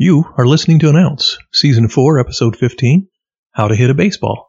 You 0.00 0.32
are 0.36 0.46
listening 0.46 0.78
to 0.78 0.90
An 0.90 0.94
Ounce, 0.94 1.36
Season 1.52 1.88
4, 1.88 2.20
Episode 2.20 2.54
15 2.54 3.08
How 3.54 3.66
to 3.66 3.74
Hit 3.74 3.90
a 3.90 3.94
Baseball. 3.94 4.48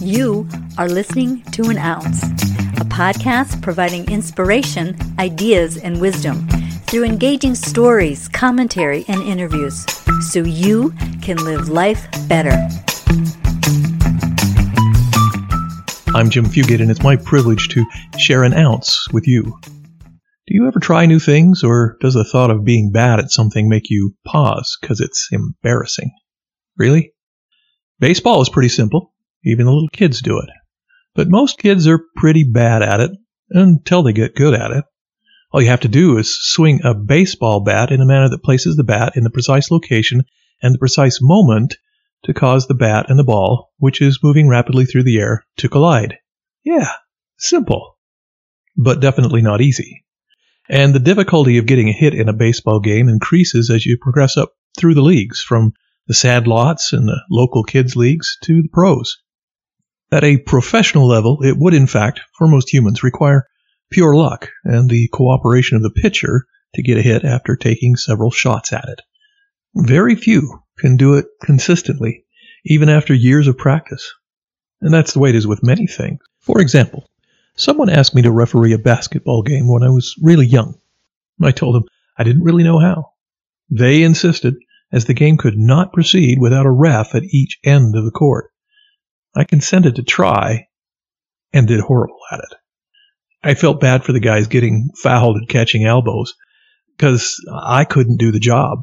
You 0.00 0.46
are 0.78 0.88
listening 0.88 1.42
to 1.54 1.70
An 1.70 1.78
Ounce, 1.78 2.22
a 2.22 2.86
podcast 2.86 3.60
providing 3.62 4.08
inspiration, 4.08 4.96
ideas, 5.18 5.76
and 5.76 6.00
wisdom 6.00 6.46
through 6.86 7.02
engaging 7.02 7.56
stories, 7.56 8.28
commentary, 8.28 9.04
and 9.08 9.20
interviews 9.22 9.84
so 10.30 10.44
you 10.44 10.94
can 11.20 11.38
live 11.38 11.68
life 11.68 12.06
better. 12.28 12.52
I'm 16.14 16.30
Jim 16.30 16.44
Fugate, 16.44 16.80
and 16.80 16.92
it's 16.92 17.02
my 17.02 17.16
privilege 17.16 17.70
to 17.70 17.84
share 18.18 18.44
an 18.44 18.54
ounce 18.54 19.08
with 19.10 19.26
you. 19.26 19.58
Do 20.46 20.54
you 20.54 20.66
ever 20.66 20.78
try 20.78 21.06
new 21.06 21.20
things, 21.20 21.64
or 21.64 21.96
does 22.02 22.12
the 22.12 22.24
thought 22.24 22.50
of 22.50 22.66
being 22.66 22.92
bad 22.92 23.18
at 23.18 23.30
something 23.30 23.66
make 23.66 23.88
you 23.88 24.14
pause 24.26 24.76
because 24.78 25.00
it's 25.00 25.30
embarrassing? 25.32 26.12
Really? 26.76 27.14
Baseball 27.98 28.42
is 28.42 28.50
pretty 28.50 28.68
simple. 28.68 29.14
Even 29.42 29.64
the 29.64 29.72
little 29.72 29.88
kids 29.88 30.20
do 30.20 30.38
it. 30.38 30.50
But 31.14 31.30
most 31.30 31.56
kids 31.56 31.86
are 31.86 32.04
pretty 32.16 32.44
bad 32.44 32.82
at 32.82 33.00
it 33.00 33.12
until 33.48 34.02
they 34.02 34.12
get 34.12 34.34
good 34.34 34.52
at 34.52 34.70
it. 34.70 34.84
All 35.50 35.62
you 35.62 35.68
have 35.68 35.80
to 35.80 35.88
do 35.88 36.18
is 36.18 36.36
swing 36.52 36.80
a 36.84 36.92
baseball 36.92 37.60
bat 37.60 37.90
in 37.90 38.02
a 38.02 38.06
manner 38.06 38.28
that 38.28 38.42
places 38.42 38.76
the 38.76 38.84
bat 38.84 39.16
in 39.16 39.24
the 39.24 39.30
precise 39.30 39.70
location 39.70 40.24
and 40.60 40.74
the 40.74 40.78
precise 40.78 41.20
moment 41.22 41.76
to 42.24 42.34
cause 42.34 42.66
the 42.66 42.74
bat 42.74 43.06
and 43.08 43.18
the 43.18 43.24
ball, 43.24 43.72
which 43.78 44.02
is 44.02 44.22
moving 44.22 44.48
rapidly 44.48 44.84
through 44.84 45.04
the 45.04 45.18
air, 45.18 45.46
to 45.56 45.70
collide. 45.70 46.18
Yeah, 46.64 46.90
simple. 47.38 47.96
But 48.76 49.00
definitely 49.00 49.40
not 49.40 49.62
easy. 49.62 50.03
And 50.68 50.94
the 50.94 51.00
difficulty 51.00 51.58
of 51.58 51.66
getting 51.66 51.88
a 51.88 51.92
hit 51.92 52.14
in 52.14 52.28
a 52.28 52.32
baseball 52.32 52.80
game 52.80 53.08
increases 53.08 53.70
as 53.70 53.84
you 53.84 53.98
progress 54.00 54.36
up 54.36 54.52
through 54.78 54.94
the 54.94 55.02
leagues, 55.02 55.40
from 55.40 55.72
the 56.06 56.14
sad 56.14 56.46
lots 56.46 56.92
and 56.92 57.06
the 57.06 57.20
local 57.30 57.64
kids 57.64 57.96
leagues 57.96 58.38
to 58.42 58.62
the 58.62 58.68
pros. 58.68 59.18
At 60.10 60.24
a 60.24 60.38
professional 60.38 61.06
level, 61.06 61.42
it 61.42 61.56
would 61.58 61.74
in 61.74 61.86
fact, 61.86 62.20
for 62.36 62.46
most 62.46 62.72
humans, 62.72 63.02
require 63.02 63.46
pure 63.90 64.14
luck 64.14 64.48
and 64.64 64.88
the 64.88 65.08
cooperation 65.08 65.76
of 65.76 65.82
the 65.82 65.90
pitcher 65.90 66.46
to 66.74 66.82
get 66.82 66.98
a 66.98 67.02
hit 67.02 67.24
after 67.24 67.56
taking 67.56 67.96
several 67.96 68.30
shots 68.30 68.72
at 68.72 68.88
it. 68.88 69.00
Very 69.74 70.14
few 70.14 70.62
can 70.78 70.96
do 70.96 71.14
it 71.14 71.26
consistently, 71.42 72.24
even 72.64 72.88
after 72.88 73.12
years 73.12 73.48
of 73.48 73.58
practice. 73.58 74.12
And 74.80 74.92
that's 74.92 75.12
the 75.12 75.20
way 75.20 75.30
it 75.30 75.36
is 75.36 75.46
with 75.46 75.62
many 75.62 75.86
things. 75.86 76.18
For 76.40 76.60
example, 76.60 77.08
Someone 77.56 77.88
asked 77.88 78.14
me 78.14 78.22
to 78.22 78.32
referee 78.32 78.72
a 78.72 78.78
basketball 78.78 79.42
game 79.42 79.68
when 79.68 79.82
I 79.82 79.90
was 79.90 80.16
really 80.20 80.46
young. 80.46 80.74
I 81.42 81.52
told 81.52 81.74
them 81.74 81.84
I 82.18 82.24
didn't 82.24 82.42
really 82.42 82.64
know 82.64 82.78
how. 82.78 83.12
They 83.70 84.02
insisted, 84.02 84.56
as 84.92 85.04
the 85.04 85.14
game 85.14 85.36
could 85.36 85.56
not 85.56 85.92
proceed 85.92 86.38
without 86.40 86.66
a 86.66 86.70
ref 86.70 87.14
at 87.14 87.24
each 87.24 87.58
end 87.64 87.96
of 87.96 88.04
the 88.04 88.10
court. 88.10 88.50
I 89.36 89.44
consented 89.44 89.96
to 89.96 90.02
try 90.02 90.66
and 91.52 91.66
did 91.66 91.80
horrible 91.80 92.18
at 92.30 92.40
it. 92.40 92.54
I 93.42 93.54
felt 93.54 93.80
bad 93.80 94.04
for 94.04 94.12
the 94.12 94.20
guys 94.20 94.46
getting 94.46 94.90
fouled 95.00 95.36
and 95.36 95.48
catching 95.48 95.84
elbows 95.84 96.34
because 96.96 97.44
I 97.52 97.84
couldn't 97.84 98.18
do 98.18 98.32
the 98.32 98.40
job. 98.40 98.82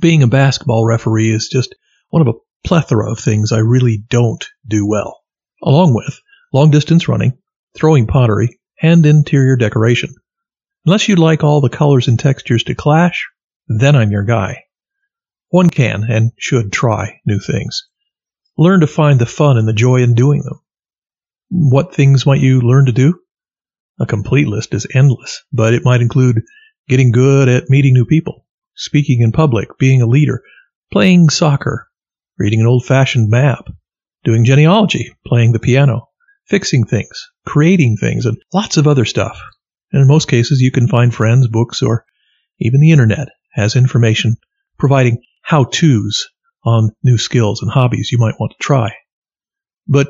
Being 0.00 0.22
a 0.22 0.28
basketball 0.28 0.86
referee 0.86 1.30
is 1.30 1.48
just 1.48 1.74
one 2.10 2.22
of 2.22 2.28
a 2.28 2.38
plethora 2.66 3.10
of 3.10 3.18
things 3.18 3.52
I 3.52 3.58
really 3.58 3.98
don't 4.08 4.44
do 4.66 4.86
well, 4.86 5.20
along 5.62 5.94
with 5.94 6.20
long 6.52 6.70
distance 6.70 7.08
running, 7.08 7.38
throwing 7.76 8.06
pottery, 8.06 8.58
and 8.82 9.04
interior 9.06 9.56
decoration. 9.56 10.14
Unless 10.84 11.08
you'd 11.08 11.18
like 11.18 11.42
all 11.42 11.60
the 11.60 11.68
colors 11.68 12.08
and 12.08 12.18
textures 12.18 12.64
to 12.64 12.74
clash, 12.74 13.28
then 13.68 13.96
I'm 13.96 14.10
your 14.10 14.24
guy. 14.24 14.64
One 15.48 15.70
can 15.70 16.04
and 16.08 16.32
should 16.38 16.72
try 16.72 17.20
new 17.26 17.38
things. 17.38 17.88
Learn 18.58 18.80
to 18.80 18.86
find 18.86 19.20
the 19.20 19.26
fun 19.26 19.58
and 19.58 19.68
the 19.68 19.72
joy 19.72 20.02
in 20.02 20.14
doing 20.14 20.42
them. 20.42 20.60
What 21.50 21.94
things 21.94 22.26
might 22.26 22.40
you 22.40 22.60
learn 22.60 22.86
to 22.86 22.92
do? 22.92 23.20
A 23.98 24.06
complete 24.06 24.48
list 24.48 24.74
is 24.74 24.86
endless, 24.94 25.42
but 25.52 25.74
it 25.74 25.84
might 25.84 26.00
include 26.00 26.42
getting 26.88 27.12
good 27.12 27.48
at 27.48 27.70
meeting 27.70 27.94
new 27.94 28.04
people, 28.04 28.46
speaking 28.74 29.20
in 29.20 29.32
public, 29.32 29.78
being 29.78 30.02
a 30.02 30.06
leader, 30.06 30.42
playing 30.92 31.30
soccer, 31.30 31.88
reading 32.38 32.60
an 32.60 32.66
old 32.66 32.84
fashioned 32.84 33.28
map, 33.30 33.66
doing 34.24 34.44
genealogy, 34.44 35.14
playing 35.26 35.52
the 35.52 35.58
piano, 35.58 36.08
fixing 36.46 36.84
things, 36.84 37.30
creating 37.44 37.96
things, 37.96 38.26
and 38.26 38.36
lots 38.52 38.76
of 38.76 38.86
other 38.86 39.04
stuff. 39.04 39.40
And 39.92 40.02
in 40.02 40.08
most 40.08 40.28
cases, 40.28 40.60
you 40.60 40.70
can 40.70 40.88
find 40.88 41.14
friends, 41.14 41.48
books, 41.48 41.82
or 41.82 42.04
even 42.58 42.80
the 42.80 42.90
internet 42.90 43.28
has 43.52 43.76
information 43.76 44.36
providing 44.78 45.22
how 45.42 45.64
to's 45.64 46.28
on 46.64 46.90
new 47.02 47.18
skills 47.18 47.62
and 47.62 47.70
hobbies 47.70 48.10
you 48.10 48.18
might 48.18 48.38
want 48.38 48.52
to 48.52 48.64
try. 48.64 48.92
But 49.86 50.08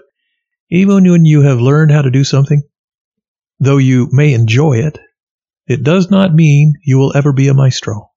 even 0.70 1.08
when 1.08 1.24
you 1.24 1.42
have 1.42 1.60
learned 1.60 1.90
how 1.90 2.02
to 2.02 2.10
do 2.10 2.24
something, 2.24 2.62
though 3.60 3.76
you 3.76 4.08
may 4.10 4.32
enjoy 4.32 4.78
it, 4.78 4.98
it 5.66 5.82
does 5.82 6.10
not 6.10 6.34
mean 6.34 6.74
you 6.82 6.98
will 6.98 7.16
ever 7.16 7.32
be 7.32 7.48
a 7.48 7.54
maestro. 7.54 8.10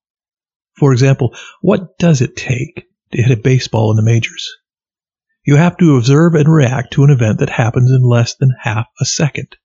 For 0.77 0.93
example, 0.93 1.35
what 1.61 1.97
does 1.97 2.21
it 2.21 2.35
take 2.35 2.87
to 3.11 3.21
hit 3.21 3.37
a 3.37 3.41
baseball 3.41 3.91
in 3.91 3.97
the 3.97 4.03
majors? 4.03 4.49
You 5.49 5.55
have 5.55 5.77
to 5.77 5.97
observe 5.97 6.35
and 6.35 6.47
react 6.47 6.93
to 6.93 7.03
an 7.03 7.09
event 7.09 7.39
that 7.39 7.49
happens 7.49 7.89
in 7.89 8.03
less 8.03 8.35
than 8.35 8.53
half 8.61 8.85
a 9.01 9.05
second. 9.05 9.57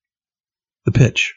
The 0.87 0.93
pitch. 0.93 1.35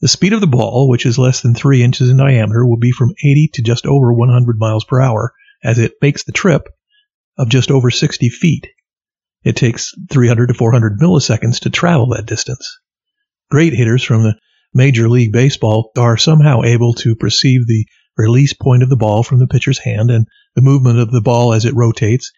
The 0.00 0.08
speed 0.08 0.32
of 0.32 0.40
the 0.40 0.48
ball, 0.48 0.88
which 0.88 1.06
is 1.06 1.16
less 1.16 1.42
than 1.42 1.54
3 1.54 1.80
inches 1.80 2.10
in 2.10 2.16
diameter, 2.16 2.66
will 2.66 2.80
be 2.80 2.90
from 2.90 3.14
80 3.22 3.50
to 3.54 3.62
just 3.62 3.86
over 3.86 4.12
100 4.12 4.58
miles 4.58 4.82
per 4.82 5.00
hour 5.00 5.32
as 5.62 5.78
it 5.78 5.92
makes 6.02 6.24
the 6.24 6.32
trip 6.32 6.66
of 7.38 7.50
just 7.50 7.70
over 7.70 7.88
60 7.88 8.30
feet. 8.30 8.66
It 9.44 9.54
takes 9.54 9.94
300 10.10 10.48
to 10.48 10.54
400 10.54 10.98
milliseconds 10.98 11.60
to 11.60 11.70
travel 11.70 12.08
that 12.08 12.26
distance. 12.26 12.80
Great 13.48 13.74
hitters 13.74 14.02
from 14.02 14.24
the 14.24 14.34
Major 14.74 15.08
League 15.08 15.30
Baseball 15.30 15.92
are 15.96 16.16
somehow 16.16 16.62
able 16.64 16.94
to 16.94 17.14
perceive 17.14 17.68
the 17.68 17.86
release 18.16 18.54
point 18.54 18.82
of 18.82 18.88
the 18.88 18.96
ball 18.96 19.22
from 19.22 19.38
the 19.38 19.46
pitcher's 19.46 19.78
hand 19.78 20.10
and 20.10 20.26
the 20.56 20.62
movement 20.62 20.98
of 20.98 21.12
the 21.12 21.20
ball 21.20 21.52
as 21.52 21.64
it 21.64 21.76
rotates 21.76 22.32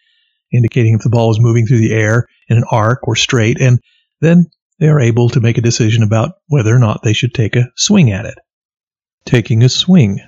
indicating 0.53 0.95
if 0.95 1.01
the 1.01 1.09
ball 1.09 1.31
is 1.31 1.39
moving 1.39 1.65
through 1.65 1.79
the 1.79 1.93
air 1.93 2.27
in 2.47 2.57
an 2.57 2.65
arc 2.71 3.07
or 3.07 3.15
straight, 3.15 3.59
and 3.59 3.79
then 4.21 4.45
they 4.79 4.87
are 4.87 4.99
able 4.99 5.29
to 5.29 5.39
make 5.39 5.57
a 5.57 5.61
decision 5.61 6.03
about 6.03 6.33
whether 6.47 6.75
or 6.75 6.79
not 6.79 7.01
they 7.03 7.13
should 7.13 7.33
take 7.33 7.55
a 7.55 7.69
swing 7.75 8.11
at 8.11 8.25
it. 8.25 8.37
Taking 9.25 9.63
a 9.63 9.69
swing. 9.69 10.19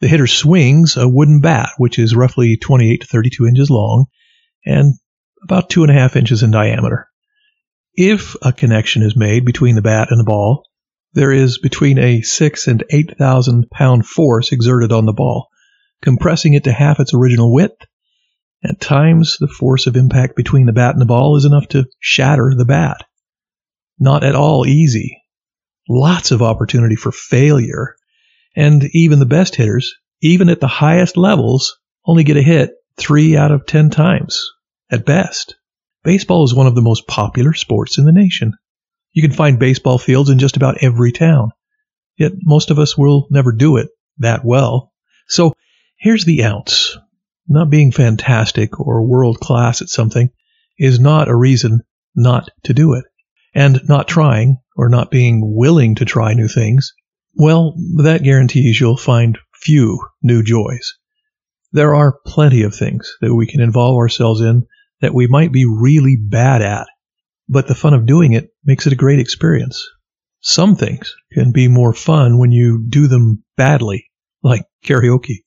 The 0.00 0.08
hitter 0.08 0.26
swings 0.26 0.96
a 0.96 1.08
wooden 1.08 1.40
bat, 1.40 1.70
which 1.76 1.98
is 1.98 2.16
roughly 2.16 2.56
28 2.56 3.02
to 3.02 3.06
32 3.06 3.46
inches 3.46 3.70
long 3.70 4.06
and 4.64 4.94
about 5.42 5.70
two 5.70 5.82
and 5.82 5.90
a 5.90 5.94
half 5.94 6.16
inches 6.16 6.42
in 6.42 6.50
diameter. 6.50 7.08
If 7.94 8.36
a 8.42 8.52
connection 8.52 9.02
is 9.02 9.16
made 9.16 9.44
between 9.44 9.74
the 9.74 9.82
bat 9.82 10.08
and 10.10 10.18
the 10.18 10.24
ball, 10.24 10.64
there 11.12 11.32
is 11.32 11.58
between 11.58 11.98
a 11.98 12.22
six 12.22 12.68
and 12.68 12.84
eight 12.90 13.18
thousand 13.18 13.68
pound 13.70 14.06
force 14.06 14.52
exerted 14.52 14.92
on 14.92 15.06
the 15.06 15.12
ball, 15.12 15.48
compressing 16.02 16.54
it 16.54 16.64
to 16.64 16.72
half 16.72 17.00
its 17.00 17.12
original 17.12 17.52
width 17.52 17.84
at 18.62 18.80
times, 18.80 19.36
the 19.40 19.48
force 19.48 19.86
of 19.86 19.96
impact 19.96 20.36
between 20.36 20.66
the 20.66 20.72
bat 20.72 20.92
and 20.92 21.00
the 21.00 21.06
ball 21.06 21.36
is 21.36 21.46
enough 21.46 21.68
to 21.68 21.86
shatter 21.98 22.52
the 22.54 22.66
bat. 22.66 23.06
Not 23.98 24.22
at 24.22 24.34
all 24.34 24.66
easy. 24.66 25.22
Lots 25.88 26.30
of 26.30 26.42
opportunity 26.42 26.94
for 26.94 27.10
failure. 27.10 27.96
And 28.54 28.84
even 28.92 29.18
the 29.18 29.26
best 29.26 29.54
hitters, 29.54 29.94
even 30.20 30.50
at 30.50 30.60
the 30.60 30.66
highest 30.66 31.16
levels, 31.16 31.78
only 32.04 32.24
get 32.24 32.36
a 32.36 32.42
hit 32.42 32.72
three 32.96 33.36
out 33.36 33.50
of 33.50 33.66
ten 33.66 33.88
times, 33.88 34.50
at 34.90 35.06
best. 35.06 35.56
Baseball 36.04 36.44
is 36.44 36.54
one 36.54 36.66
of 36.66 36.74
the 36.74 36.82
most 36.82 37.06
popular 37.06 37.54
sports 37.54 37.98
in 37.98 38.04
the 38.04 38.12
nation. 38.12 38.54
You 39.12 39.22
can 39.22 39.32
find 39.32 39.58
baseball 39.58 39.98
fields 39.98 40.30
in 40.30 40.38
just 40.38 40.56
about 40.56 40.82
every 40.82 41.12
town. 41.12 41.52
Yet 42.16 42.32
most 42.42 42.70
of 42.70 42.78
us 42.78 42.96
will 42.96 43.26
never 43.30 43.52
do 43.52 43.78
it 43.78 43.88
that 44.18 44.44
well. 44.44 44.92
So 45.28 45.54
here's 45.96 46.24
the 46.24 46.44
ounce. 46.44 46.96
Not 47.48 47.70
being 47.70 47.92
fantastic 47.92 48.78
or 48.78 49.06
world 49.06 49.40
class 49.40 49.82
at 49.82 49.88
something 49.88 50.30
is 50.78 51.00
not 51.00 51.28
a 51.28 51.36
reason 51.36 51.80
not 52.14 52.50
to 52.64 52.74
do 52.74 52.94
it. 52.94 53.04
And 53.54 53.80
not 53.88 54.08
trying 54.08 54.58
or 54.76 54.88
not 54.88 55.10
being 55.10 55.56
willing 55.56 55.96
to 55.96 56.04
try 56.04 56.34
new 56.34 56.48
things, 56.48 56.94
well, 57.34 57.74
that 58.02 58.22
guarantees 58.22 58.80
you'll 58.80 58.96
find 58.96 59.38
few 59.54 59.98
new 60.22 60.42
joys. 60.42 60.94
There 61.72 61.94
are 61.94 62.18
plenty 62.26 62.62
of 62.62 62.74
things 62.74 63.16
that 63.20 63.34
we 63.34 63.46
can 63.46 63.60
involve 63.60 63.96
ourselves 63.96 64.40
in 64.40 64.66
that 65.00 65.14
we 65.14 65.26
might 65.26 65.52
be 65.52 65.64
really 65.64 66.16
bad 66.16 66.62
at, 66.62 66.86
but 67.48 67.66
the 67.68 67.74
fun 67.74 67.94
of 67.94 68.06
doing 68.06 68.32
it 68.32 68.50
makes 68.64 68.86
it 68.86 68.92
a 68.92 68.96
great 68.96 69.18
experience. 69.18 69.86
Some 70.40 70.76
things 70.76 71.14
can 71.32 71.52
be 71.52 71.68
more 71.68 71.92
fun 71.92 72.38
when 72.38 72.50
you 72.50 72.84
do 72.88 73.06
them 73.06 73.44
badly, 73.56 74.06
like 74.42 74.64
karaoke. 74.84 75.44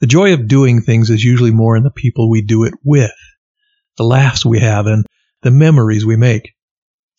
The 0.00 0.06
joy 0.06 0.32
of 0.32 0.48
doing 0.48 0.82
things 0.82 1.10
is 1.10 1.24
usually 1.24 1.50
more 1.50 1.76
in 1.76 1.82
the 1.82 1.90
people 1.90 2.30
we 2.30 2.42
do 2.42 2.64
it 2.64 2.74
with, 2.84 3.12
the 3.96 4.04
laughs 4.04 4.44
we 4.44 4.60
have, 4.60 4.86
and 4.86 5.04
the 5.42 5.50
memories 5.50 6.06
we 6.06 6.16
make. 6.16 6.52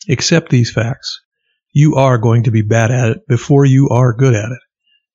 Accept 0.08 0.50
these 0.50 0.72
facts. 0.72 1.22
You 1.72 1.96
are 1.96 2.18
going 2.18 2.44
to 2.44 2.52
be 2.52 2.62
bad 2.62 2.92
at 2.92 3.10
it 3.10 3.28
before 3.28 3.66
you 3.66 3.90
are 3.90 4.14
good 4.14 4.34
at 4.34 4.52
it. 4.52 4.60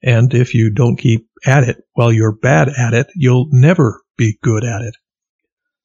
And 0.02 0.34
if 0.34 0.55
you 0.55 0.70
don't 0.70 0.96
keep 0.96 1.26
at 1.46 1.64
it 1.64 1.82
while 1.94 2.12
you're 2.12 2.37
bad 2.37 2.69
at 2.69 2.93
it, 2.93 3.06
you'll 3.14 3.49
never 3.50 4.02
be 4.16 4.38
good 4.43 4.64
at 4.64 4.82
it. 4.82 4.94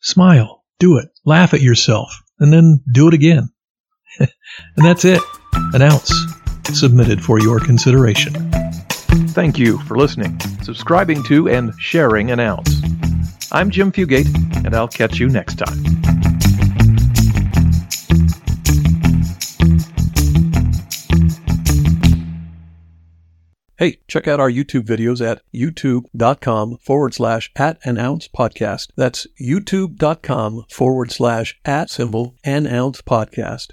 Smile, 0.01 0.63
do 0.79 0.97
it, 0.97 1.07
laugh 1.25 1.53
at 1.53 1.61
yourself, 1.61 2.11
and 2.39 2.51
then 2.51 2.83
do 2.91 3.07
it 3.07 3.13
again. 3.13 3.49
and 4.19 4.29
that's 4.75 5.05
it. 5.05 5.21
An 5.53 5.81
ounce 5.81 6.13
submitted 6.73 7.23
for 7.23 7.39
your 7.39 7.59
consideration. 7.59 8.58
Thank 9.09 9.57
you 9.57 9.77
for 9.79 9.97
listening, 9.97 10.39
subscribing 10.61 11.23
to, 11.23 11.50
and 11.50 11.73
sharing 11.79 12.31
an 12.31 12.39
ounce. 12.39 12.81
I'm 13.51 13.69
Jim 13.69 13.91
Fugate, 13.91 14.27
and 14.65 14.75
I'll 14.75 14.88
catch 14.88 15.17
you 15.17 15.27
next 15.27 15.56
time. 15.56 16.00
Hey, 23.79 24.00
check 24.09 24.27
out 24.27 24.41
our 24.41 24.51
YouTube 24.51 24.83
videos 24.83 25.25
at 25.25 25.41
youtube.com 25.55 26.79
forward 26.79 27.13
slash 27.13 27.50
at 27.55 27.79
an 27.85 27.97
ounce 27.97 28.27
podcast. 28.27 28.89
That's 28.97 29.25
youtube.com 29.41 30.65
forward 30.69 31.12
slash 31.12 31.57
at 31.63 31.89
symbol 31.89 32.35
an 32.44 32.67
ounce 32.67 33.01
podcast. 33.01 33.69